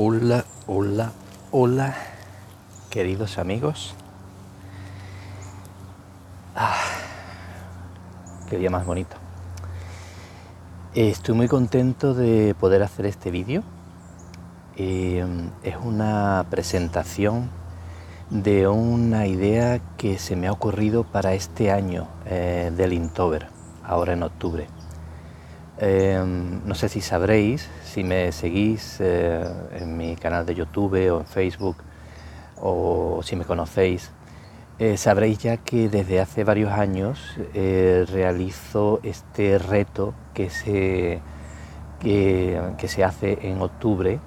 Hola, 0.00 0.44
hola, 0.68 1.10
hola, 1.50 1.96
queridos 2.88 3.36
amigos. 3.36 3.96
Ah, 6.54 6.76
qué 8.48 8.58
día 8.58 8.70
más 8.70 8.86
bonito. 8.86 9.16
Estoy 10.94 11.34
muy 11.34 11.48
contento 11.48 12.14
de 12.14 12.54
poder 12.60 12.84
hacer 12.84 13.06
este 13.06 13.32
vídeo. 13.32 13.64
Eh, 14.76 15.26
es 15.64 15.76
una 15.82 16.46
presentación 16.48 17.50
de 18.30 18.68
una 18.68 19.26
idea 19.26 19.80
que 19.96 20.18
se 20.18 20.36
me 20.36 20.46
ha 20.46 20.52
ocurrido 20.52 21.02
para 21.02 21.34
este 21.34 21.72
año 21.72 22.06
eh, 22.24 22.70
del 22.76 22.92
Inktober, 22.92 23.48
ahora 23.82 24.12
en 24.12 24.22
octubre. 24.22 24.68
Em, 25.80 26.60
no 26.66 26.74
sé 26.74 26.88
si 26.88 27.00
sabréis, 27.00 27.68
si 27.84 28.02
me 28.02 28.32
seguís 28.32 28.96
eh, 28.98 29.46
en 29.78 29.96
mi 29.96 30.16
canal 30.16 30.44
de 30.44 30.56
YouTube 30.56 30.94
o 31.12 31.20
en 31.20 31.26
Facebook 31.26 31.76
o 32.60 33.20
si 33.22 33.36
me 33.36 33.44
conocéis, 33.44 34.10
eh, 34.80 34.96
sabréis 34.96 35.38
ya 35.38 35.58
que 35.58 35.88
desde 35.88 36.20
hace 36.20 36.42
varios 36.42 36.72
años 36.72 37.36
eh, 37.54 38.04
realizo 38.10 38.98
este 39.04 39.56
reto 39.58 40.14
que 40.34 40.50
se, 40.50 41.20
que, 42.00 42.60
que 42.76 42.88
se 42.88 43.04
hace 43.04 43.38
en 43.42 43.62
octubre 43.62 44.18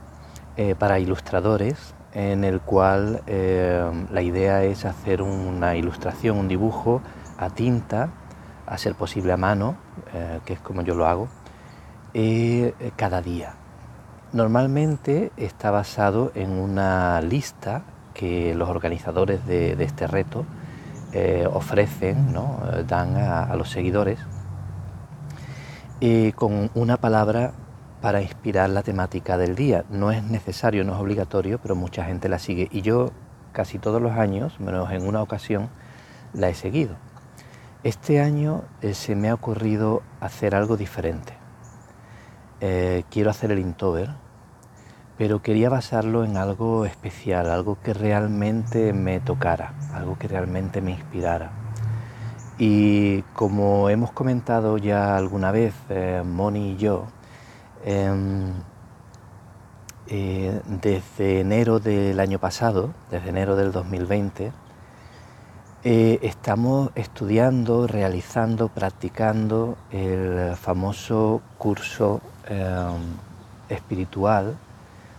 para 0.78 1.00
ilustradores, 1.00 1.95
en 2.14 2.44
el 2.44 2.62
cual 2.62 3.23
la 3.26 4.22
idea 4.22 4.64
es 4.64 4.86
hacer 4.86 5.23
una 5.23 5.76
ilustración, 5.76 6.38
un 6.38 6.48
dibujo 6.48 7.02
a 7.40 7.50
tinta, 7.50 8.09
a 8.68 8.78
ser 8.78 8.94
posible 8.94 9.31
a 9.31 9.38
mano, 9.38 9.76
que 10.45 10.54
es 10.54 10.59
como 10.59 10.84
yo 10.84 10.94
lo 10.94 11.08
hago, 11.08 11.30
eh, 12.14 12.74
cada 12.98 13.22
día. 13.22 13.54
Normalmente 14.34 15.32
está 15.38 15.72
basado 15.72 16.34
en 16.36 16.52
una 16.52 17.22
lista 17.22 17.84
que 18.14 18.53
los 18.53 18.68
organizadores 18.68 19.45
de, 19.45 19.81
este 19.81 20.08
reto 20.08 20.45
eh, 21.14 21.48
ofrecen, 21.50 22.34
dan 22.86 23.16
a, 23.16 23.56
los 23.56 23.70
seguidores, 23.70 24.20
eh, 26.02 26.34
con 26.36 26.70
una 26.73 26.98
palabra 26.98 27.53
para 28.02 28.22
inspirar 28.22 28.70
la 28.70 28.84
temática 28.84 29.38
del 29.38 29.56
día. 29.56 29.86
No 29.90 30.12
es 30.12 30.22
necesario, 30.23 30.84
no 30.84 30.96
es 30.96 31.00
obligatorio, 31.00 31.59
pero 31.59 31.75
mucha 31.75 32.03
gente 32.03 32.28
la 32.28 32.40
sigue. 32.40 32.68
Y 32.72 32.81
yo 32.81 33.12
casi 33.53 33.80
todos 33.80 34.02
los 34.02 34.14
años, 34.14 34.59
menos 34.59 34.92
en 34.92 35.08
una 35.08 35.22
ocasión, 35.22 35.70
la 36.34 36.50
he 36.50 36.56
seguido. 36.56 36.96
Este 37.84 38.20
año 38.20 38.64
se 38.94 39.16
me 39.16 39.30
ha 39.30 39.34
ocurrido 39.34 40.03
hacer 40.20 40.56
algo 40.56 40.75
diferente. 40.75 41.41
Eh, 42.64 43.06
quiero 43.09 43.31
hacer 43.31 43.52
el 43.52 43.58
Inktober, 43.58 44.12
pero 45.17 45.42
quería 45.42 45.67
basarlo 45.67 46.23
en 46.23 46.38
algo 46.38 46.86
especial, 46.86 47.50
algo 47.50 47.80
que 47.81 47.92
realmente 47.92 48.94
me 48.94 49.20
tocara, 49.20 49.73
algo 49.95 50.20
que 50.20 50.28
realmente 50.28 50.80
me 50.80 50.92
inspirara. 50.92 51.50
Y 52.59 53.23
como 53.34 53.90
hemos 53.90 54.12
comentado 54.12 54.78
ya 54.78 55.18
alguna 55.18 55.52
vez, 55.52 55.73
eh, 55.90 56.22
Moni 56.23 56.73
y 56.73 56.78
yo, 56.78 57.08
em, 57.84 58.53
eh, 60.08 60.62
desde 60.68 61.40
enero 61.40 61.80
del 61.80 62.20
año 62.20 62.38
pasado, 62.38 62.94
desde 63.09 63.30
enero 63.30 63.56
del 63.56 63.72
2020, 63.72 64.52
estamos 65.84 66.92
estudiando, 66.94 67.88
realizando, 67.88 68.68
practicando 68.68 69.78
el 69.90 70.56
famoso 70.56 71.42
curso 71.58 72.22
Em, 72.47 73.02
espiritual 73.70 74.56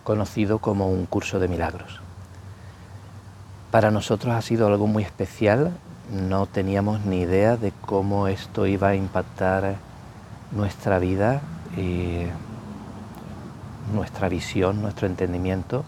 conocido 0.05 0.59
como 0.59 0.91
un 0.91 1.06
curso 1.06 1.39
de 1.39 1.48
milagros. 1.48 2.01
Para 3.70 3.91
nosotros 3.91 4.34
ha 4.34 4.42
sido 4.42 4.67
algo 4.67 4.87
muy 4.87 5.05
especial, 5.05 5.73
no 6.11 6.47
teníamos 6.47 7.06
ni 7.06 7.21
idea 7.21 7.56
de 7.56 7.72
cómo 7.81 8.28
esto 8.28 8.66
iba 8.66 8.88
a 8.88 8.94
impactar 8.94 9.77
nuestra 10.50 10.99
vida, 10.99 11.41
y 11.77 12.27
nuestra 13.93 14.28
visión, 14.28 14.83
nuestro 14.83 15.06
entendimiento, 15.06 15.84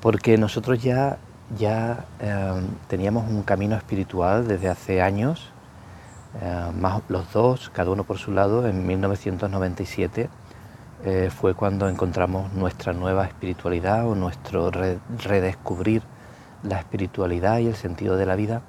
porque 0.00 0.38
nosotros 0.38 0.82
ya, 0.82 1.16
ya 1.58 2.04
em, 2.20 2.66
teníamos 2.88 3.28
un 3.28 3.42
camino 3.42 3.76
espiritual 3.76 4.46
desde 4.46 4.68
hace 4.68 5.02
años, 5.02 5.50
eh, 6.40 6.70
más 6.78 7.02
los 7.08 7.32
dos, 7.32 7.70
cada 7.70 7.90
uno 7.90 8.04
por 8.04 8.18
su 8.18 8.32
lado, 8.32 8.66
en 8.66 8.86
1997 8.86 10.28
eh, 11.04 11.30
fue 11.30 11.54
cuando 11.54 11.88
encontramos 11.88 12.52
nuestra 12.54 12.92
nueva 12.92 13.26
espiritualidad 13.26 14.08
o 14.08 14.14
nuestro 14.14 14.70
redescubrir 14.70 16.02
la 16.62 16.78
espiritualidad 16.78 17.58
y 17.58 17.66
el 17.66 17.76
sentido 17.76 18.16
de 18.16 18.26
la 18.26 18.36
vida. 18.36 18.62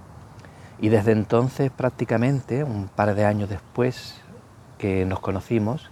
Y 0.80 0.90
desde 0.90 1.14
entonces 1.14 1.72
prácticamente, 1.72 2.64
un 2.64 2.90
par 2.90 3.16
de 3.16 3.25
años 3.25 3.50
después 3.50 4.16
que 4.78 5.06
nos 5.06 5.22
conocimos, 5.22 5.90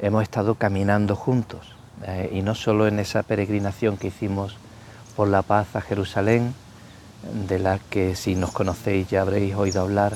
hemos 0.00 0.22
estado 0.22 0.56
caminando 0.56 1.14
juntos. 1.14 1.76
Eh, 2.02 2.30
y 2.32 2.42
no 2.42 2.54
solo 2.54 2.88
en 2.88 2.98
esa 2.98 3.22
peregrinación 3.22 3.96
que 3.96 4.08
hicimos 4.08 4.56
por 5.16 5.28
la 5.28 5.42
paz 5.42 5.76
a 5.76 5.80
Jerusalén, 5.80 6.54
de 7.48 7.58
la 7.58 7.78
que 7.78 8.16
si 8.16 8.34
nos 8.34 8.50
conocéis 8.50 9.08
ya 9.08 9.22
habréis 9.22 9.54
oído 9.54 9.80
hablar, 9.80 10.14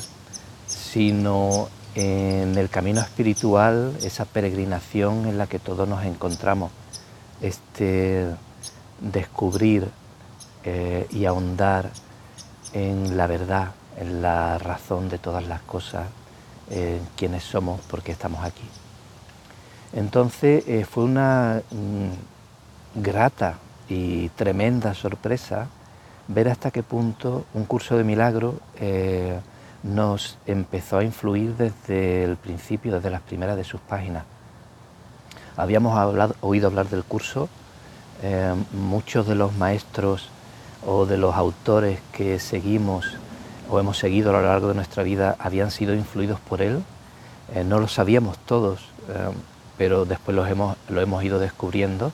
sino 0.98 1.68
en 1.94 2.58
el 2.58 2.68
camino 2.70 3.00
espiritual, 3.00 3.94
esa 4.02 4.24
peregrinación 4.24 5.26
en 5.26 5.38
la 5.38 5.46
que 5.46 5.60
todos 5.60 5.88
nos 5.88 6.04
encontramos, 6.04 6.72
este 7.40 8.26
descubrir 9.00 9.88
eh, 10.64 11.06
y 11.10 11.24
ahondar 11.24 11.90
en 12.72 13.16
la 13.16 13.28
verdad, 13.28 13.68
en 13.96 14.22
la 14.22 14.58
razón 14.58 15.08
de 15.08 15.18
todas 15.18 15.46
las 15.46 15.60
cosas, 15.60 16.08
en 16.68 16.98
quiénes 17.14 17.44
somos, 17.44 17.80
por 17.82 18.02
qué 18.02 18.10
estamos 18.10 18.44
aquí. 18.44 18.68
Entonces 19.92 20.64
eh, 20.66 20.84
fue 20.84 21.04
una 21.04 21.62
mm, 21.70 23.00
grata 23.00 23.54
y 23.88 24.30
tremenda 24.30 24.94
sorpresa 24.94 25.68
ver 26.26 26.48
hasta 26.48 26.72
qué 26.72 26.82
punto 26.82 27.44
un 27.54 27.66
curso 27.66 27.96
de 27.96 28.02
milagro 28.02 28.58
eh, 28.80 29.38
nos 29.88 30.38
empezó 30.46 30.98
a 30.98 31.04
influir 31.04 31.56
desde 31.56 32.24
el 32.24 32.36
principio, 32.36 32.94
desde 32.94 33.10
las 33.10 33.22
primeras 33.22 33.56
de 33.56 33.64
sus 33.64 33.80
páginas. 33.80 34.24
Habíamos 35.56 36.32
oído 36.40 36.68
hablar 36.68 36.88
del 36.88 37.04
curso, 37.04 37.48
eh, 38.22 38.54
muchos 38.72 39.26
de 39.26 39.34
los 39.34 39.56
maestros 39.56 40.28
o 40.86 41.06
de 41.06 41.16
los 41.16 41.34
autores 41.34 42.00
que 42.12 42.38
seguimos 42.38 43.06
o 43.70 43.80
hemos 43.80 43.98
seguido 43.98 44.30
a 44.30 44.34
lo 44.34 44.42
largo 44.42 44.68
de 44.68 44.74
nuestra 44.74 45.02
vida 45.02 45.36
habían 45.38 45.70
sido 45.70 45.94
influidos 45.94 46.40
por 46.40 46.62
él. 46.62 46.82
Eh, 47.54 47.64
no 47.64 47.78
lo 47.80 47.88
sabíamos 47.88 48.38
todos, 48.38 48.80
eh, 49.08 49.30
pero 49.76 50.04
después 50.04 50.36
los 50.36 50.48
hemos, 50.48 50.76
lo 50.88 51.00
hemos 51.00 51.24
ido 51.24 51.38
descubriendo. 51.38 52.12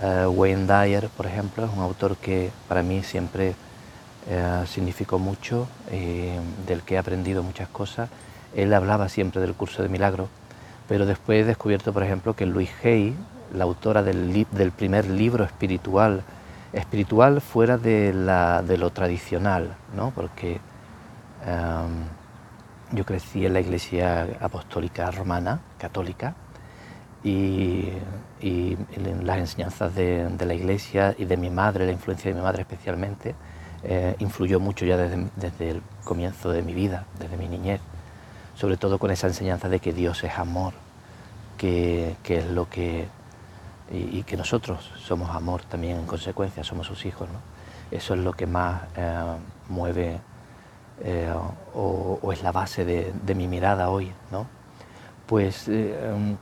Wayne 0.00 0.66
Dyer, 0.66 1.08
por 1.08 1.26
ejemplo, 1.26 1.64
es 1.64 1.72
un 1.72 1.80
autor 1.80 2.16
que 2.18 2.52
para 2.68 2.84
mí 2.84 3.02
siempre 3.02 3.56
eh, 4.28 4.64
significó 4.66 5.18
mucho, 5.18 5.68
eh, 5.90 6.38
del 6.66 6.82
que 6.82 6.94
he 6.94 6.98
aprendido 6.98 7.42
muchas 7.42 7.68
cosas. 7.68 8.08
Él 8.54 8.72
hablaba 8.74 9.08
siempre 9.08 9.40
del 9.40 9.54
curso 9.54 9.82
de 9.82 9.88
milagro, 9.88 10.28
pero 10.88 11.06
después 11.06 11.42
he 11.42 11.44
descubierto, 11.44 11.92
por 11.92 12.02
ejemplo, 12.02 12.34
que 12.34 12.46
Louise 12.46 12.72
Hay, 12.84 13.14
la 13.54 13.64
autora 13.64 14.02
del, 14.02 14.46
del 14.50 14.72
primer 14.72 15.08
libro 15.08 15.44
espiritual, 15.44 16.22
espiritual 16.72 17.40
fuera 17.40 17.78
de, 17.78 18.12
la, 18.12 18.62
de 18.62 18.76
lo 18.76 18.90
tradicional, 18.90 19.74
¿no? 19.94 20.10
porque 20.10 20.60
em, 21.46 22.96
yo 22.96 23.04
crecí 23.04 23.46
en 23.46 23.54
la 23.54 23.60
iglesia 23.60 24.26
apostólica 24.40 25.10
romana, 25.10 25.60
católica, 25.78 26.34
y, 27.24 27.88
y 28.40 28.76
en 28.92 29.26
las 29.26 29.38
enseñanzas 29.38 29.94
de, 29.94 30.30
la 30.38 30.54
iglesia 30.54 31.14
y 31.18 31.24
de 31.24 31.36
mi 31.36 31.50
madre, 31.50 31.86
la 31.86 31.92
influencia 31.92 32.30
de 32.30 32.36
mi 32.36 32.42
madre 32.42 32.62
especialmente, 32.62 33.34
eh, 33.84 34.16
influyó 34.18 34.58
mucho 34.58 34.84
ya 34.84 34.96
desde, 34.96 35.70
el 35.70 35.82
comienzo 36.04 36.50
de 36.50 36.62
mi 36.62 36.74
vida, 36.74 37.04
desde 37.18 37.36
mi 37.36 37.48
niñez, 37.48 37.80
sobre 38.56 38.76
todo 38.76 38.98
con 38.98 39.10
esa 39.10 39.28
enseñanza 39.28 39.68
de 39.68 39.78
que 39.78 39.92
Dios 39.92 40.24
es 40.24 40.36
amor, 40.38 40.74
que, 41.56 42.16
es 42.28 42.46
lo 42.46 42.68
que... 42.68 43.06
Y, 43.90 44.22
que 44.24 44.36
nosotros 44.36 44.90
somos 44.98 45.30
amor 45.30 45.62
también 45.62 45.96
en 45.98 46.06
consecuencia, 46.06 46.62
somos 46.62 46.86
sus 46.86 47.06
hijos. 47.06 47.28
Eso 47.90 48.14
es 48.14 48.20
lo 48.20 48.34
que 48.34 48.46
más 48.46 48.82
eh, 48.96 49.22
mueve 49.68 50.18
eh, 51.02 51.32
o, 51.74 52.32
es 52.32 52.42
la 52.42 52.52
base 52.52 52.84
de, 52.84 53.34
mi 53.34 53.46
mirada 53.46 53.88
hoy, 53.88 54.12
¿no? 54.30 54.46
Pues 55.26 55.70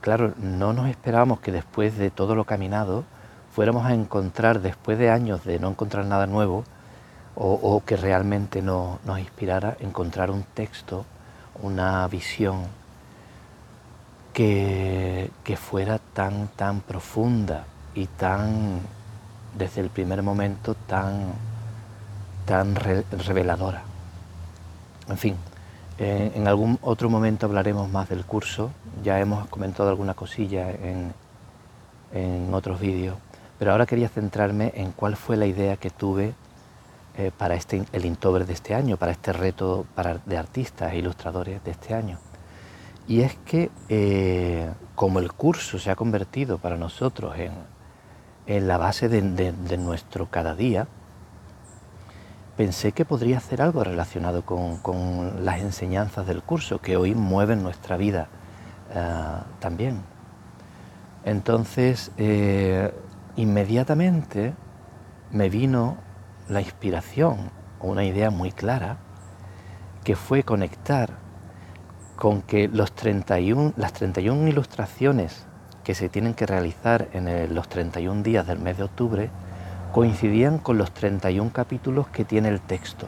claro, 0.00 0.32
no 0.38 0.72
nos 0.72 0.88
esperábamos 0.88 1.40
que 1.40 1.50
después 1.50 1.98
de 1.98 2.10
todo 2.10 2.34
lo 2.34 2.44
caminado 2.44 3.04
fuéramos 3.52 3.84
a 3.84 3.94
encontrar, 3.94 4.60
después 4.60 4.98
de 4.98 5.10
años 5.10 5.44
de 5.44 5.58
no 5.58 5.70
encontrar 5.70 6.04
nada 6.04 6.26
nuevo, 6.26 6.64
o, 7.38 7.82
que 7.84 7.96
realmente 7.96 8.62
nos 8.62 8.98
inspirara 9.18 9.76
encontrar 9.80 10.30
un 10.30 10.42
texto, 10.42 11.04
una 11.62 12.06
visión 12.08 12.62
que, 14.32 15.30
fuera 15.56 15.98
tan, 15.98 16.48
tan 16.48 16.80
profunda 16.80 17.64
y 17.94 18.06
tan 18.06 18.80
desde 19.56 19.82
el 19.82 19.90
primer 19.90 20.22
momento 20.22 20.74
tan, 20.74 21.32
tan 22.46 22.74
reveladora. 22.74 23.82
En 25.08 25.18
fin, 25.18 25.36
en 25.98 26.48
algún 26.48 26.78
otro 26.82 27.10
momento 27.10 27.46
hablaremos 27.46 27.90
más 27.90 28.08
del 28.08 28.24
curso, 28.24 28.70
ya 29.02 29.20
hemos 29.20 29.46
comentado 29.48 29.90
alguna 29.90 30.14
cosilla 30.14 30.70
en, 30.70 31.12
en 32.12 32.52
otros 32.52 32.80
vídeos, 32.80 33.16
pero 33.58 33.72
ahora 33.72 33.86
quería 33.86 34.08
centrarme 34.08 34.72
en 34.74 34.92
cuál 34.92 35.16
fue 35.16 35.36
la 35.36 35.46
idea 35.46 35.76
que 35.76 35.90
tuve 35.90 36.34
eh, 37.16 37.30
para 37.36 37.54
este, 37.54 37.84
el 37.92 38.04
Inktober 38.04 38.46
de 38.46 38.52
este 38.52 38.74
año, 38.74 38.96
para 38.96 39.12
este 39.12 39.32
reto 39.32 39.86
para, 39.94 40.18
de 40.26 40.36
artistas 40.36 40.92
e 40.92 40.98
ilustradores 40.98 41.62
de 41.64 41.70
este 41.70 41.94
año. 41.94 42.18
Y 43.08 43.20
es 43.20 43.36
que 43.44 43.70
eh, 43.88 44.70
como 44.94 45.18
el 45.20 45.32
curso 45.32 45.78
se 45.78 45.90
ha 45.90 45.96
convertido 45.96 46.58
para 46.58 46.76
nosotros 46.76 47.38
en, 47.38 47.52
en 48.46 48.68
la 48.68 48.78
base 48.78 49.08
de, 49.08 49.52
nuestro 49.78 50.26
cada 50.30 50.54
día, 50.54 50.86
pensé 52.56 52.92
que 52.92 53.04
podría 53.04 53.38
hacer 53.38 53.62
algo 53.62 53.82
relacionado 53.84 54.44
con, 54.44 54.78
con, 54.78 55.44
las 55.44 55.60
enseñanzas 55.60 56.26
del 56.26 56.42
curso 56.42 56.80
que 56.80 56.96
hoy 56.96 57.14
mueven 57.14 57.62
nuestra 57.62 57.96
vida 57.96 58.28
uh, 58.90 59.42
también. 59.60 60.02
Entonces, 61.24 62.12
eh, 62.18 62.92
inmediatamente 63.36 64.54
me 65.32 65.48
vino 65.50 65.98
la 66.48 66.60
inspiración 66.60 67.50
o 67.80 67.88
una 67.88 68.04
idea 68.04 68.30
muy 68.30 68.52
clara 68.52 68.98
que 70.04 70.16
fue 70.16 70.42
conectar 70.42 71.10
con 72.16 72.42
que 72.42 72.68
los 72.68 72.92
31, 72.92 73.74
las 73.76 73.92
31 73.92 74.48
ilustraciones 74.48 75.46
que 75.84 75.94
se 75.94 76.08
tienen 76.08 76.34
que 76.34 76.46
realizar 76.46 77.08
en 77.12 77.54
los 77.54 77.68
31 77.68 78.22
días 78.22 78.46
del 78.46 78.58
mes 78.58 78.78
de 78.78 78.84
octubre 78.84 79.30
coincidían 79.92 80.58
con 80.58 80.78
los 80.78 80.92
31 80.92 81.50
capítulos 81.52 82.08
que 82.08 82.24
tiene 82.24 82.48
el 82.48 82.60
texto. 82.60 83.06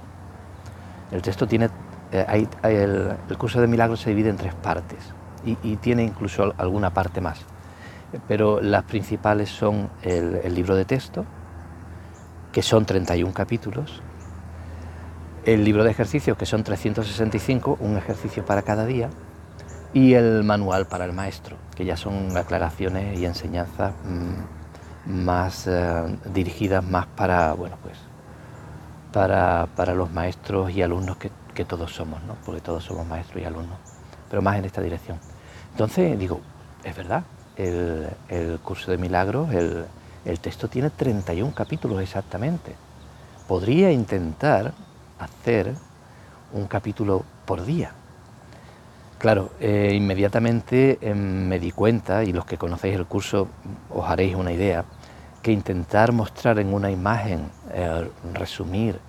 El 1.10 1.22
texto 1.22 1.46
tiene, 1.46 1.70
eh, 2.12 2.46
el, 2.62 3.36
curso 3.38 3.60
de 3.60 3.66
milagros 3.66 4.00
se 4.00 4.10
divide 4.10 4.30
en 4.30 4.36
tres 4.36 4.54
partes 4.54 4.98
y, 5.44 5.76
tiene 5.76 6.02
incluso 6.02 6.52
alguna 6.58 6.90
parte 6.90 7.20
más, 7.20 7.40
pero 8.26 8.60
las 8.60 8.84
principales 8.84 9.48
son 9.48 9.88
el 10.02 10.54
libro 10.54 10.74
de 10.74 10.84
texto, 10.84 11.24
que 12.58 12.62
son 12.62 12.84
31 12.84 13.32
capítulos, 13.32 14.02
el 15.44 15.64
libro 15.64 15.84
de 15.84 15.92
ejercicios, 15.92 16.36
que 16.36 16.44
son 16.44 16.64
365, 16.64 17.78
un 17.78 17.96
ejercicio 17.96 18.44
para 18.44 18.62
cada 18.62 18.84
día, 18.84 19.10
y 19.94 20.14
el 20.14 20.42
manual 20.42 20.88
para 20.88 21.04
el 21.04 21.12
maestro, 21.12 21.56
que 21.76 21.84
ya 21.84 21.96
son 21.96 22.36
aclaraciones 22.36 23.16
y 23.16 23.26
enseñanzas 23.26 23.92
mm, 24.04 25.22
más 25.24 25.68
eh, 25.68 26.18
dirigidas 26.34 26.82
más 26.82 27.06
para, 27.06 27.52
bueno, 27.52 27.76
pues, 27.80 27.96
para, 29.12 29.68
para 29.76 29.94
los 29.94 30.10
maestros 30.10 30.72
y 30.72 30.82
alumnos 30.82 31.16
que, 31.16 31.30
que, 31.54 31.64
todos 31.64 31.94
somos, 31.94 32.20
¿no? 32.24 32.34
porque 32.44 32.60
todos 32.60 32.82
somos 32.82 33.06
maestros 33.06 33.40
y 33.40 33.46
alumnos, 33.46 33.78
pero 34.28 34.42
más 34.42 34.56
en 34.56 34.64
esta 34.64 34.82
dirección. 34.82 35.20
Entonces 35.70 36.18
digo, 36.18 36.40
es 36.82 36.96
verdad, 36.96 37.22
el, 37.56 38.08
el 38.28 38.58
curso 38.58 38.90
de 38.90 38.98
milagros, 38.98 39.52
el, 39.52 39.84
el 40.28 40.40
texto 40.40 40.68
tiene 40.68 40.90
31 40.90 41.54
capítulos 41.54 42.02
exactamente. 42.02 42.74
Podría 43.46 43.90
intentar 43.90 44.74
hacer 45.18 45.74
un 46.52 46.66
capítulo 46.66 47.24
por 47.46 47.64
día. 47.64 47.92
Claro, 49.18 49.50
eh, 49.58 49.92
inmediatamente 49.94 50.98
eh, 51.00 51.14
me 51.14 51.58
di 51.58 51.72
cuenta, 51.72 52.22
y 52.24 52.32
los 52.32 52.44
que 52.44 52.58
conocéis 52.58 52.94
el 52.94 53.06
curso 53.06 53.48
os 53.90 54.08
haréis 54.08 54.36
una 54.36 54.52
idea, 54.52 54.84
que 55.42 55.50
intentar 55.50 56.12
mostrar 56.12 56.58
en 56.58 56.72
una 56.72 56.90
imagen, 56.90 57.48
eh, 57.72 58.08
resumir 58.34 59.00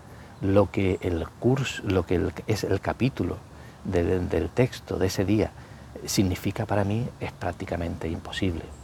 lo 0.41 0.71
que 0.71 0.97
el 1.01 1.27
curso, 1.39 1.83
lo 1.85 2.05
que 2.05 2.31
es 2.47 2.63
el 2.63 2.79
capítulo 2.79 3.37
del 3.83 4.49
texto 4.49 4.97
de 4.97 5.07
ese 5.07 5.25
día, 5.25 5.51
significa 6.05 6.65
para 6.65 6.83
mí 6.83 7.07
es 7.19 7.31
prácticamente 7.31 8.07
imposible. 8.07 8.78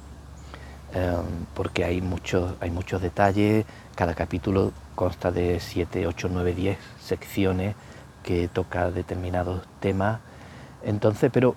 Em, 0.96 1.46
porque 1.54 1.84
hay 1.84 2.00
muchos, 2.00 2.54
hay 2.62 2.72
muchos 2.72 3.02
detalles, 3.02 3.66
cada 3.96 4.14
capítulo 4.16 4.72
consta 4.96 5.30
de 5.30 5.60
7, 5.60 6.08
8, 6.08 6.30
9, 6.32 6.56
10 6.56 6.78
secciones 7.02 7.76
que 8.24 8.48
toca 8.48 8.92
determinados 8.92 9.64
temas. 9.82 10.22
Entonces, 10.84 11.32
pero, 11.34 11.56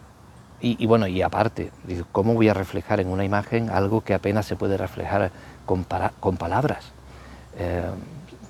y, 0.61 0.85
bueno, 0.87 1.06
y 1.06 1.23
aparte, 1.23 1.70
¿cómo 2.11 2.35
voy 2.35 2.49
a 2.49 2.55
reflejar 2.55 2.99
en 2.99 3.08
una 3.08 3.25
imagen 3.25 3.70
algo 3.70 4.00
que 4.00 4.12
apenas 4.12 4.44
se 4.44 4.56
puede 4.56 4.76
reflejar 4.76 5.31
con, 5.67 5.85
palabras? 5.85 6.87
Em, 7.56 7.94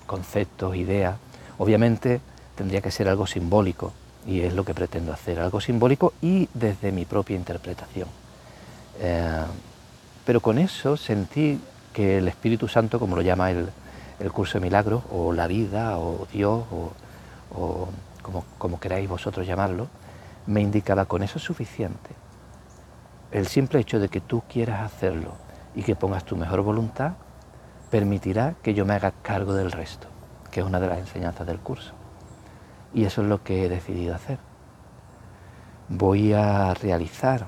conceptos, 0.06 0.74
ideas. 0.74 1.18
Obviamente 1.58 2.22
tendría 2.56 2.80
que 2.80 2.90
ser 2.90 3.08
algo 3.08 3.26
simbólico 3.26 3.92
y 4.26 4.40
es 4.40 4.54
lo 4.54 4.64
que 4.64 4.72
pretendo 4.72 5.12
hacer, 5.12 5.38
algo 5.38 5.60
simbólico 5.60 6.14
y 6.22 6.48
desde 6.54 6.92
mi 6.92 7.04
propia 7.04 7.36
interpretación. 7.36 8.08
Em, 9.00 9.67
pero 10.28 10.42
con 10.42 10.58
eso 10.58 10.98
sentí 10.98 11.58
que 11.90 12.18
el 12.18 12.28
Espíritu 12.28 12.68
Santo, 12.68 12.98
como 12.98 13.16
lo 13.16 13.22
llama 13.22 13.50
el, 13.50 13.70
curso 14.30 14.58
de 14.58 14.62
milagros, 14.66 15.02
o 15.10 15.32
la 15.32 15.46
vida, 15.46 15.98
o 15.98 16.26
Dios, 16.30 16.64
o, 17.50 17.88
como, 18.58 18.78
queráis 18.78 19.08
vosotros 19.08 19.46
llamarlo, 19.46 19.86
me 20.46 20.60
indicaba 20.60 21.06
con 21.06 21.22
eso 21.22 21.38
es 21.38 21.44
suficiente. 21.44 22.10
El 23.30 23.46
simple 23.46 23.80
hecho 23.80 23.98
de 23.98 24.10
que 24.10 24.20
tú 24.20 24.42
quieras 24.46 24.82
hacerlo 24.82 25.32
y 25.74 25.82
que 25.82 25.96
pongas 25.96 26.24
tu 26.24 26.36
mejor 26.36 26.60
voluntad 26.60 27.12
permitirá 27.90 28.54
que 28.62 28.74
yo 28.74 28.84
me 28.84 28.92
haga 28.92 29.12
cargo 29.22 29.54
del 29.54 29.72
resto, 29.72 30.08
que 30.50 30.60
es 30.60 30.66
una 30.66 30.78
de 30.78 30.88
las 30.88 30.98
enseñanzas 30.98 31.46
del 31.46 31.58
curso. 31.58 31.94
Y 32.92 33.04
eso 33.04 33.22
es 33.22 33.28
lo 33.28 33.42
que 33.42 33.64
he 33.64 33.68
decidido 33.70 34.14
hacer. 34.14 34.38
Voy 35.88 36.34
a 36.34 36.74
realizar 36.74 37.46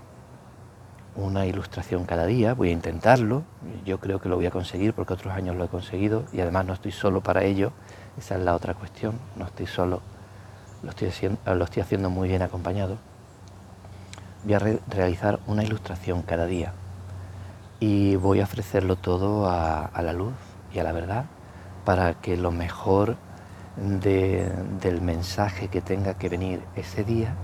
una 1.17 1.47
ilustración 1.47 2.05
cada 2.05 2.27
día, 2.27 2.55
voy 2.55 2.69
a 2.69 2.73
intentarlo, 2.73 3.43
yo 3.85 3.99
creo 3.99 4.21
que 4.21 4.29
lo 4.29 4.37
voy 4.37 4.47
a 4.47 4.51
conseguir 4.51 4.95
porque 4.95 5.15
otros 5.15 5.35
años 5.35 5.57
lo 5.57 5.65
he 5.65 5.69
conseguido 5.69 6.25
y 6.33 6.41
además 6.41 6.67
no 6.67 6.73
estoy 6.73 6.93
solo 6.93 7.21
para 7.21 7.45
ello, 7.45 7.73
esa 8.19 8.37
es 8.37 8.43
la 8.43 8.55
otra 8.55 8.75
cuestión, 8.75 9.19
no 9.37 9.45
estoy 9.45 9.67
solo, 9.67 10.01
lo 10.83 10.91
estoy 10.91 11.09
haciendo, 11.09 11.39
lo 11.55 11.65
estoy 11.65 11.83
haciendo 11.83 12.11
muy 12.11 12.29
bien 12.29 12.43
acompañado. 12.43 12.97
Voy 14.45 14.55
a 14.55 14.59
realizar 14.59 15.41
una 15.47 15.65
ilustración 15.65 16.23
cada 16.23 16.47
día 16.47 16.73
y 17.79 18.17
voy 18.17 18.41
a 18.41 18.45
ofrecerlo 18.45 18.97
todo 18.97 19.51
a, 19.51 19.91
la 20.03 20.13
luz 20.13 20.33
y 20.73 20.79
a 20.79 20.85
la 20.85 20.93
verdad 20.93 21.25
para 21.85 22.15
que 22.15 22.37
lo 22.37 22.51
mejor 22.51 23.17
del 23.77 25.01
mensaje 25.01 25.69
que 25.69 25.81
tenga 25.81 26.15
que 26.15 26.29
venir 26.29 26.63
ese 26.77 27.05
día 27.05 27.35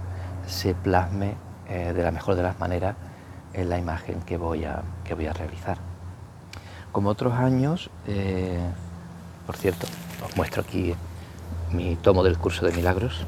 se 0.47 0.75
plasme 0.75 1.35
eh, 1.69 1.93
de 1.95 2.03
la 2.03 2.11
mejor 2.11 2.35
de 2.35 2.43
las 2.43 2.59
maneras 2.59 2.97
en 3.57 3.71
la 3.71 3.79
imagen 3.79 4.21
que 4.21 4.37
voy 4.37 4.65
a, 4.65 4.83
que 5.05 5.15
voy 5.15 5.27
a 5.27 5.33
realizar. 5.33 5.79
Como 6.93 7.09
otros 7.09 7.35
años, 7.35 7.91
eh, 8.07 8.61
por 9.47 9.57
cierto, 9.57 9.87
os 10.25 10.37
muestro 10.37 10.63
aquí 10.63 10.95
mi 11.73 11.97
tomo 11.97 12.23
del 12.23 12.39
curso 12.39 12.65
de 12.67 12.73
milagros, 12.73 13.27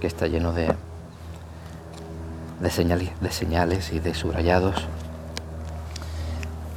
que 0.00 0.06
está 0.06 0.26
lleno 0.26 0.52
de, 0.52 0.74
de, 2.60 2.70
señales, 2.70 3.10
de 3.20 3.30
señales 3.30 3.92
y 3.92 4.00
de 4.00 4.14
subrayados. 4.14 4.86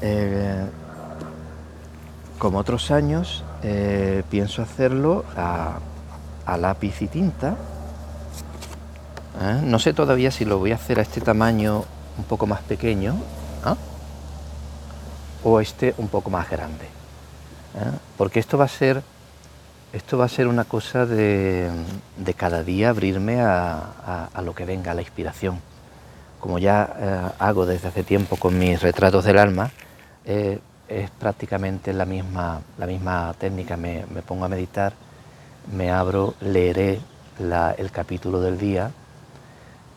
Eh, 0.02 0.66
como 2.40 2.58
otros 2.58 2.92
años, 2.92 3.44
eh, 3.62 4.24
pienso 4.30 4.62
hacerlo 4.62 5.24
a, 5.38 5.78
a 6.46 6.58
lápiz 6.58 7.02
y 7.02 7.08
tinta. 7.08 7.56
No 9.64 9.80
sé 9.80 9.94
todavía 9.94 10.32
si 10.32 10.46
lo 10.46 10.60
voy 10.60 10.72
a 10.72 10.76
hacer 10.76 11.00
a 11.00 11.02
este 11.02 11.20
tamaño 11.20 11.84
un 12.18 12.24
poco 12.26 12.46
más 12.46 12.62
pequeño 12.62 13.16
¿ah? 13.64 13.76
o 15.44 15.60
este 15.60 15.94
un 15.98 16.08
poco 16.08 16.30
más 16.30 16.50
grande. 16.50 16.86
¿eh? 16.86 17.92
Porque 18.18 18.40
esto 18.40 18.58
va 18.58 18.66
a 18.66 18.70
ser 18.70 19.04
esto 19.94 20.18
va 20.18 20.26
a 20.26 20.30
ser 20.30 20.48
una 20.48 20.64
cosa 20.64 21.06
de, 21.06 21.70
cada 22.36 22.64
día 22.64 22.90
abrirme 22.90 23.42
a, 23.42 24.30
lo 24.44 24.56
que 24.56 24.66
venga, 24.66 24.90
a 24.92 24.96
la 24.96 25.02
inspiración. 25.02 25.60
Como 26.40 26.58
ya 26.58 26.96
eh, 27.00 27.32
hago 27.38 27.68
desde 27.68 27.90
hace 27.90 28.04
tiempo 28.04 28.36
con 28.38 28.58
mis 28.58 28.82
retratos 28.82 29.24
del 29.24 29.38
alma, 29.38 29.70
eh, 30.26 30.60
es 30.88 31.12
prácticamente 31.12 31.94
la 31.94 32.06
misma, 32.06 32.62
la 32.80 32.88
misma 32.88 33.36
técnica. 33.38 33.78
Me, 33.78 34.04
pongo 34.26 34.46
a 34.46 34.50
meditar, 34.50 34.94
me 35.72 35.92
abro, 35.92 36.34
leeré 36.42 37.00
el 37.78 37.92
capítulo 37.92 38.42
del 38.42 38.58
día 38.58 38.90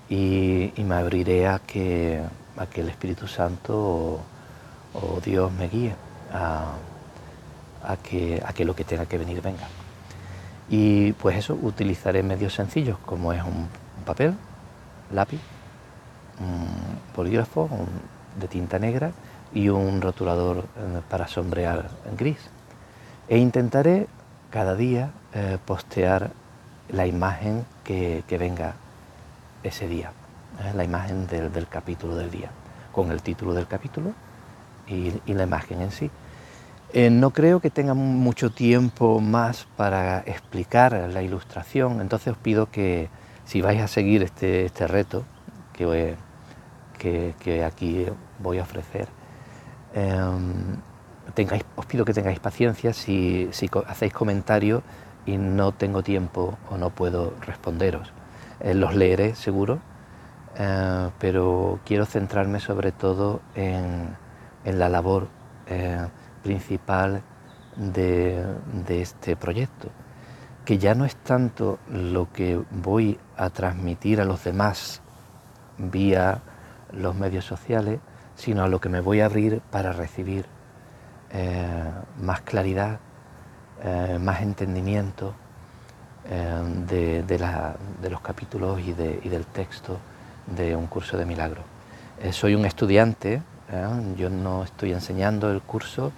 y, 0.08 0.72
me 0.78 0.94
abriré 0.94 1.48
a 1.48 1.58
que, 1.58 2.22
a 2.56 2.66
que 2.66 2.80
el 2.80 2.88
Espíritu 2.88 3.26
Santo 3.26 4.20
o, 4.94 5.20
Dios 5.24 5.52
me 5.52 5.68
guíe 5.68 5.94
a, 6.32 6.76
que, 8.02 8.42
a 8.44 8.52
que 8.52 8.64
lo 8.64 8.74
que 8.74 8.84
tenga 8.84 9.06
que 9.06 9.18
venir 9.18 9.42
venga. 9.42 9.68
Y 10.68 11.12
pues 11.12 11.36
eso, 11.36 11.54
utilizaré 11.60 12.22
medios 12.22 12.54
sencillos 12.54 12.98
como 13.04 13.32
es 13.32 13.42
un, 13.42 13.68
papel, 14.04 14.34
lápiz, 15.12 15.40
un 16.38 16.68
bolígrafo 17.14 17.68
de 18.38 18.48
tinta 18.48 18.78
negra, 18.78 19.12
y 19.56 19.68
un 19.68 20.02
rotulador 20.02 20.58
eh, 20.76 21.00
para 21.08 21.26
sombrear 21.26 21.88
en 22.08 22.16
gris. 22.16 22.38
E 23.28 23.38
intentaré 23.38 24.06
cada 24.50 24.74
día 24.74 25.10
eh, 25.32 25.58
postear 25.64 26.30
la 26.90 27.06
imagen 27.06 27.64
que, 27.82 28.22
venga 28.38 28.74
ese 29.68 29.88
día, 29.88 30.12
eh, 30.60 30.72
la 30.74 30.84
imagen 30.84 31.26
del, 31.26 31.68
capítulo 31.68 32.16
del 32.16 32.30
día, 32.30 32.50
con 32.92 33.10
el 33.10 33.22
título 33.22 33.54
del 33.54 33.66
capítulo 33.66 34.12
y, 34.86 35.12
la 35.32 35.44
imagen 35.44 35.82
en 35.82 35.90
sí. 35.90 36.10
no 37.10 37.30
creo 37.30 37.60
que 37.60 37.70
tenga 37.70 37.94
mucho 37.94 38.50
tiempo 38.50 39.20
más 39.20 39.66
para 39.76 40.20
explicar 40.20 40.92
la 41.12 41.22
ilustración, 41.22 42.00
entonces 42.00 42.32
os 42.32 42.38
pido 42.38 42.70
que 42.70 43.08
si 43.44 43.60
vais 43.60 43.80
a 43.80 43.88
seguir 43.88 44.22
este, 44.22 44.66
este 44.66 44.86
reto 44.86 45.24
que, 45.72 46.16
que, 46.98 47.64
aquí 47.64 48.06
voy 48.38 48.58
a 48.58 48.62
ofrecer, 48.62 49.08
em, 49.94 50.76
tengáis, 51.34 51.64
os 51.76 51.86
pido 51.86 52.04
que 52.04 52.12
tengáis 52.12 52.40
paciencia 52.40 52.92
si, 52.92 53.48
hacéis 53.86 54.12
comentarios 54.12 54.82
y 55.26 55.36
no 55.38 55.72
tengo 55.72 56.02
tiempo 56.02 56.58
o 56.70 56.76
no 56.76 56.90
puedo 56.90 57.34
responderos. 57.40 58.12
Eh, 58.60 58.74
los 58.74 58.94
leeré 58.94 59.34
seguro, 59.34 59.80
eh, 60.56 61.10
pero 61.18 61.80
quiero 61.84 62.06
centrarme 62.06 62.58
sobre 62.60 62.92
todo 62.92 63.40
en, 63.54 64.16
la 64.64 64.88
labor 64.88 65.28
eh, 65.66 66.06
principal 66.42 67.22
de, 67.76 68.44
este 68.88 69.36
proyecto, 69.36 69.88
que 70.64 70.78
ya 70.78 70.94
no 70.94 71.04
es 71.04 71.16
tanto 71.16 71.78
lo 71.88 72.32
que 72.32 72.60
voy 72.70 73.18
a 73.36 73.50
transmitir 73.50 74.20
a 74.20 74.24
los 74.24 74.42
demás 74.42 75.02
vía 75.78 76.40
los 76.92 77.14
medios 77.14 77.44
sociales, 77.44 78.00
sino 78.34 78.64
a 78.64 78.68
lo 78.68 78.80
que 78.80 78.88
me 78.88 79.00
voy 79.00 79.20
a 79.20 79.26
abrir 79.26 79.60
para 79.70 79.92
recibir 79.92 80.46
más 82.18 82.40
claridad, 82.40 82.98
más 84.20 84.40
entendimiento 84.40 85.34
eh, 86.30 87.22
de, 87.26 88.10
los 88.10 88.20
capítulos 88.20 88.80
y, 88.80 88.92
del 88.92 89.46
texto 89.46 89.98
de 90.46 90.76
un 90.76 90.86
curso 90.86 91.16
de 91.16 91.24
milagro. 91.24 91.62
soy 92.32 92.54
un 92.54 92.64
estudiante, 92.64 93.42
yo 94.16 94.30
no 94.30 94.62
estoy 94.62 94.92
enseñando 94.92 95.50
el 95.50 95.60
curso, 95.60 96.12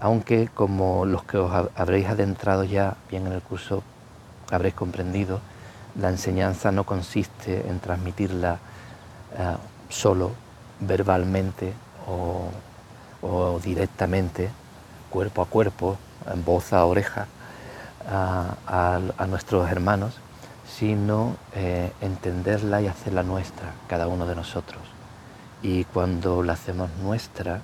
aunque 0.00 0.48
como 0.48 1.06
los 1.06 1.24
que 1.24 1.38
os 1.38 1.68
habréis 1.74 2.08
adentrado 2.08 2.64
ya 2.64 2.96
bien 3.10 3.26
en 3.26 3.32
el 3.32 3.42
curso 3.42 3.82
habréis 4.50 4.74
comprendido, 4.74 5.40
la 5.98 6.10
enseñanza 6.10 6.72
no 6.72 6.84
consiste 6.84 7.68
en 7.68 7.80
transmitirla 7.80 8.58
solo 9.88 10.32
verbalmente 10.80 11.72
o, 13.22 13.60
directamente, 13.62 14.48
cuerpo 15.10 15.42
a 15.42 15.46
cuerpo, 15.46 15.98
en 16.32 16.44
voz 16.44 16.72
a 16.72 16.84
oreja, 16.84 17.26
a, 18.08 19.26
nuestros 19.28 19.70
hermanos, 19.70 20.14
sino 20.66 21.36
eh, 21.54 21.92
entenderla 22.00 22.80
y 22.80 22.86
hacerla 22.86 23.22
nuestra, 23.22 23.72
cada 23.88 24.08
uno 24.08 24.26
de 24.26 24.34
nosotros. 24.34 24.82
Y 25.62 25.84
cuando 25.84 26.42
la 26.42 26.54
hacemos 26.54 26.90
nuestra, 27.02 27.60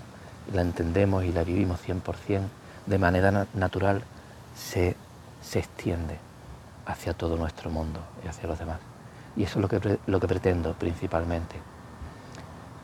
la 0.52 0.62
entendemos 0.62 1.24
y 1.24 1.32
la 1.32 1.44
vivimos 1.44 1.80
100%, 1.86 2.42
de 2.86 2.98
manera 2.98 3.46
natural 3.54 4.02
se, 4.54 4.96
se 5.42 5.58
extiende 5.58 6.18
hacia 6.86 7.14
todo 7.14 7.36
nuestro 7.36 7.70
mundo 7.70 8.00
y 8.24 8.28
hacia 8.28 8.48
los 8.48 8.58
demás. 8.58 8.78
Y 9.36 9.42
eso 9.42 9.58
es 9.58 9.62
lo 9.62 9.68
que, 9.68 9.98
lo 10.06 10.20
que 10.20 10.28
pretendo 10.28 10.72
principalmente. 10.74 11.56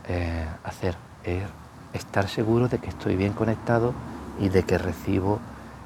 Eh, 0.09 0.47
hacer, 0.65 0.97
es 1.25 1.45
estar 1.93 2.29
seguro 2.29 2.69
de 2.69 2.79
que 2.79 2.89
estoy 2.89 3.15
bien 3.17 3.33
conectado 3.33 3.95
y 4.41 4.49
de 4.49 4.65
que 4.65 4.79
recibo 4.79 5.39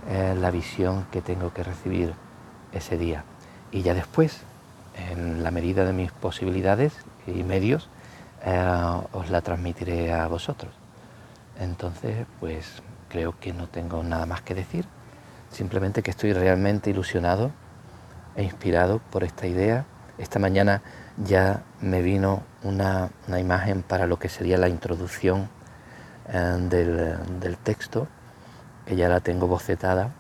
la 0.09 0.51
visión 0.51 1.07
que 1.11 1.21
tengo 1.21 1.53
que 1.53 1.65
recibir 1.65 2.15
ese 2.73 2.97
día. 2.97 3.25
Y 3.73 3.83
ya 3.83 3.95
después, 3.95 4.43
en 5.11 5.43
la 5.43 5.51
medida 5.51 5.85
de 5.85 5.93
mis 5.93 6.13
posibilidades 6.13 6.93
y 7.27 7.43
medios, 7.43 7.89
eh, 8.45 9.01
os 9.13 9.31
la 9.31 9.41
transmitiré 9.41 10.13
a 10.13 10.27
vosotros. 10.29 10.73
Entonces, 11.59 12.27
pues 12.39 12.83
creo 13.09 13.39
que 13.39 13.53
no 13.53 13.67
tengo 13.67 14.03
nada 14.03 14.27
más 14.27 14.43
que 14.43 14.55
decir, 14.55 14.87
simplemente 15.51 16.03
que 16.03 16.11
estoy 16.11 16.33
realmente 16.33 16.91
ilusionado 16.91 17.51
e 18.37 18.43
inspirado 18.43 19.01
por 19.11 19.25
esta 19.25 19.47
idea. 19.47 19.87
Esta 20.19 20.39
mañana 20.39 20.83
ya 21.25 21.63
me 21.81 22.03
vino 22.03 22.43
una, 22.63 23.11
imagen 23.29 23.83
para 23.83 24.07
lo 24.07 24.19
que 24.19 24.29
sería 24.29 24.59
la 24.59 24.69
introducción 24.69 25.49
eh, 26.29 27.17
del, 27.41 27.57
texto, 27.59 28.07
que 28.87 28.97
ya 28.97 29.09
la 29.09 29.21
tengo 29.21 29.47
bocetada. 29.47 30.11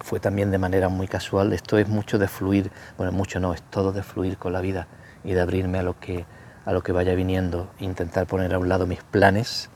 Fue 0.00 0.20
también 0.20 0.50
de 0.50 0.58
manera 0.58 0.88
muy 0.88 1.08
casual. 1.08 1.52
Esto 1.52 1.76
es 1.76 1.88
mucho 1.88 2.18
de 2.18 2.28
fluir, 2.28 2.70
bueno, 2.96 3.12
mucho 3.12 3.40
no, 3.40 3.52
es 3.52 3.62
todo 3.62 3.92
de 3.92 4.02
fluir 4.02 4.38
con 4.38 4.52
la 4.52 4.60
vida 4.60 4.86
y 5.24 5.32
de 5.32 5.40
abrirme 5.40 5.78
a 5.78 5.82
lo 5.82 5.98
que, 5.98 6.24
a 6.64 6.72
lo 6.72 6.82
que 6.82 6.92
vaya 6.92 7.14
viniendo, 7.14 7.68
intentar 7.80 8.26
poner 8.26 8.54
a 8.54 8.58
un 8.58 8.68
lado 8.68 8.86
mis 8.86 9.02
planes, 9.02 9.68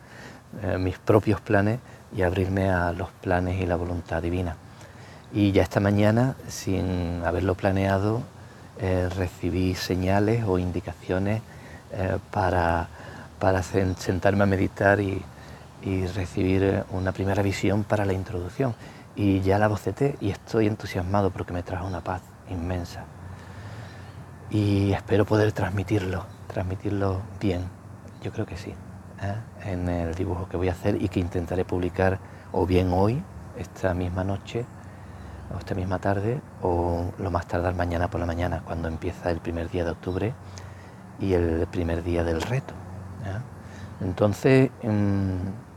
eh, 0.62 0.78
mis 0.78 0.98
propios 0.98 1.40
planes 1.40 1.80
y 2.16 2.22
abrirme 2.22 2.70
a 2.70 2.92
los 2.92 3.10
planes 3.10 3.60
y 3.60 3.66
la 3.66 3.76
voluntad 3.76 4.22
divina. 4.22 4.56
Y 5.32 5.52
ya 5.52 5.62
esta 5.62 5.80
mañana, 5.80 6.36
sin 6.46 7.22
haberlo 7.24 7.54
planeado, 7.54 8.22
eh, 8.80 9.08
recibí 9.14 9.74
señales 9.74 10.44
o 10.46 10.58
indicaciones 10.58 11.42
eh, 11.92 12.18
para, 12.30 12.88
para 13.38 13.62
sentarme 13.62 14.44
a 14.44 14.46
meditar 14.46 15.00
y, 15.00 15.22
recibir 16.14 16.62
eh, 16.62 16.84
una 16.90 17.12
primera 17.12 17.42
visión 17.42 17.84
para 17.84 18.04
la 18.04 18.12
introducción. 18.12 18.74
Y 19.16 19.40
ya 19.40 19.58
la 19.58 19.68
boceté 19.68 20.16
y 20.20 20.30
estoy 20.30 20.66
entusiasmado 20.66 21.30
porque 21.30 21.52
me 21.52 21.62
trajo 21.62 21.86
una 21.86 22.02
paz 22.02 22.22
inmensa. 22.50 23.04
Y 24.50 24.92
espero 24.92 25.24
poder 25.24 25.52
transmitirlo, 25.52 26.24
transmitirlo 26.46 27.20
bien. 27.40 27.62
Yo 28.22 28.32
creo 28.32 28.46
que 28.46 28.56
sí, 28.56 28.74
en 29.64 29.88
el 29.88 30.14
dibujo 30.14 30.48
que 30.48 30.56
voy 30.56 30.68
a 30.68 30.72
hacer 30.72 31.02
y 31.02 31.08
que 31.08 31.20
intentaré 31.20 31.64
publicar 31.64 32.18
o 32.52 32.64
bien 32.64 32.92
hoy, 32.92 33.22
esta 33.56 33.92
misma 33.92 34.24
noche, 34.24 34.64
o 35.54 35.58
esta 35.58 35.74
misma 35.74 35.98
tarde 35.98 36.40
o 36.62 37.12
lo 37.18 37.30
más 37.30 37.46
tardar 37.46 37.74
mañana 37.74 38.08
por 38.08 38.20
la 38.20 38.26
mañana, 38.26 38.62
cuando 38.64 38.88
empieza 38.88 39.30
el 39.30 39.40
primer 39.40 39.70
día 39.70 39.84
de 39.84 39.90
octubre 39.90 40.34
y 41.18 41.32
el 41.32 41.66
primer 41.70 42.02
día 42.02 42.24
del 42.24 42.40
reto. 42.42 42.74
Entonces, 44.00 44.70
mm, 44.82 45.67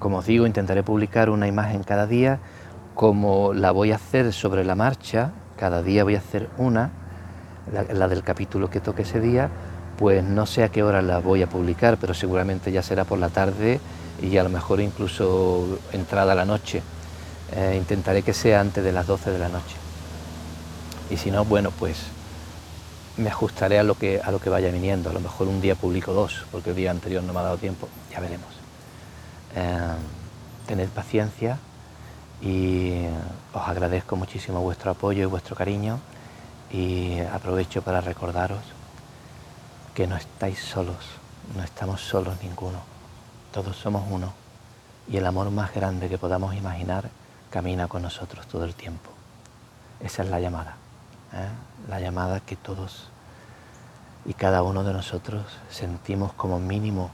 como 0.00 0.18
os 0.18 0.26
digo, 0.26 0.46
intentaré 0.46 0.82
publicar 0.82 1.30
una 1.30 1.46
imagen 1.46 1.84
cada 1.84 2.06
día, 2.06 2.40
como 2.94 3.52
la 3.52 3.70
voy 3.70 3.92
a 3.92 3.96
hacer 3.96 4.32
sobre 4.32 4.64
la 4.64 4.74
marcha, 4.74 5.30
cada 5.56 5.82
día 5.82 6.02
voy 6.02 6.16
a 6.16 6.18
hacer 6.18 6.48
una, 6.56 6.90
la, 7.70 8.08
del 8.08 8.24
capítulo 8.24 8.70
que 8.70 8.80
toque 8.80 9.02
ese 9.02 9.20
día, 9.20 9.50
pues 9.98 10.24
no 10.24 10.46
sé 10.46 10.64
a 10.64 10.70
qué 10.70 10.82
hora 10.82 11.02
la 11.02 11.20
voy 11.20 11.42
a 11.42 11.48
publicar, 11.48 11.98
pero 12.00 12.14
seguramente 12.14 12.72
ya 12.72 12.82
será 12.82 13.04
por 13.04 13.18
la 13.18 13.28
tarde 13.28 13.78
y 14.22 14.36
a 14.38 14.42
lo 14.42 14.48
mejor 14.48 14.80
incluso 14.80 15.78
entrada 15.92 16.34
la 16.34 16.46
noche. 16.46 16.82
Eh, 17.52 17.74
intentaré 17.76 18.22
que 18.22 18.32
sea 18.32 18.60
antes 18.60 18.82
de 18.82 18.92
las 18.92 19.06
12 19.06 19.30
de 19.30 19.38
la 19.38 19.48
noche. 19.48 19.76
Y 21.10 21.16
si 21.18 21.30
no, 21.30 21.44
bueno, 21.44 21.70
pues 21.78 22.06
me 23.18 23.28
ajustaré 23.28 23.78
a 23.78 23.82
lo 23.82 23.96
que, 23.96 24.20
a 24.22 24.30
lo 24.30 24.40
que 24.40 24.48
vaya 24.48 24.70
viniendo. 24.70 25.10
A 25.10 25.12
lo 25.12 25.20
mejor 25.20 25.48
un 25.48 25.60
día 25.60 25.74
publico 25.74 26.14
dos, 26.14 26.46
porque 26.50 26.70
el 26.70 26.76
día 26.76 26.90
anterior 26.90 27.22
no 27.22 27.34
me 27.34 27.40
ha 27.40 27.42
dado 27.42 27.58
tiempo. 27.58 27.88
Ya 28.10 28.20
veremos. 28.20 28.59
Eh, 29.54 29.94
tened 30.66 30.88
paciencia 30.90 31.58
y 32.40 33.04
os 33.52 33.68
agradezco 33.68 34.14
muchísimo 34.14 34.60
vuestro 34.60 34.92
apoyo 34.92 35.22
y 35.22 35.26
vuestro 35.26 35.56
cariño 35.56 35.98
y 36.70 37.18
aprovecho 37.20 37.82
para 37.82 38.00
recordaros 38.00 38.62
que 39.94 40.06
no 40.06 40.16
estáis 40.16 40.60
solos, 40.60 41.04
no 41.56 41.64
estamos 41.64 42.00
solos 42.00 42.40
ninguno, 42.42 42.78
todos 43.52 43.76
somos 43.76 44.04
uno 44.08 44.32
y 45.08 45.16
el 45.16 45.26
amor 45.26 45.50
más 45.50 45.74
grande 45.74 46.08
que 46.08 46.18
podamos 46.18 46.54
imaginar 46.54 47.10
camina 47.50 47.88
con 47.88 48.02
nosotros 48.02 48.46
todo 48.46 48.64
el 48.64 48.74
tiempo. 48.76 49.10
Esa 49.98 50.22
es 50.22 50.30
la 50.30 50.38
llamada, 50.38 50.76
¿eh? 51.32 51.48
la 51.88 51.98
llamada 51.98 52.38
que 52.38 52.54
todos 52.54 53.08
y 54.24 54.34
cada 54.34 54.62
uno 54.62 54.84
de 54.84 54.92
nosotros 54.92 55.44
sentimos 55.68 56.32
como 56.34 56.60
mínimo 56.60 57.10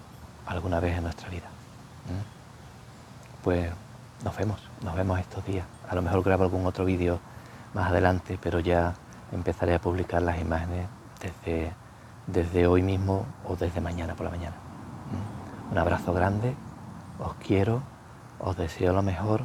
alguna 0.47 0.78
vez 0.78 0.99
en 0.99 1.05
nuestra 1.05 1.31
vida. 1.31 1.56
¿Eh? 2.09 3.43
Pues 3.43 3.71
nos 4.25 4.37
vemos, 4.37 4.61
nos 4.83 4.95
vemos 4.95 5.21
estos 5.21 5.45
días. 5.45 5.67
A 5.89 5.95
lo 5.95 6.03
mejor 6.03 6.23
grabo 6.23 6.45
algún 6.45 6.67
otro 6.67 6.85
vídeo 6.85 7.21
más 7.75 7.91
adelante, 7.91 8.39
pero 8.43 8.61
ya 8.61 8.95
empezaré 9.33 9.75
a 9.75 9.81
publicar 9.81 10.23
las 10.23 10.41
imágenes 10.41 10.89
desde, 11.21 11.73
desde 12.27 12.67
hoy 12.67 12.83
mismo 12.83 13.27
o 13.45 13.57
desde 13.57 13.81
mañana 13.81 14.15
por 14.15 14.25
la 14.25 14.31
mañana. 14.31 14.57
¿eh? 14.57 15.73
Un 15.73 15.79
abrazo 15.79 16.13
grande, 16.13 16.55
os 17.19 17.35
quiero, 17.35 17.83
os 18.39 18.57
deseo 18.57 18.93
lo 18.93 19.03
mejor 19.03 19.43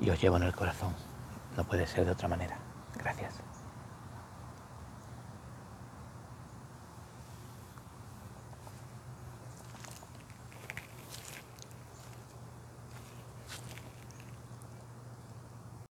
y 0.00 0.10
os 0.10 0.20
llevo 0.20 0.36
en 0.36 0.44
el 0.44 0.54
corazón. 0.54 0.94
No 1.56 1.64
puede 1.64 1.86
ser 1.86 2.04
de 2.04 2.12
otra 2.12 2.28
manera. 2.28 2.56
Gracias. 2.98 3.45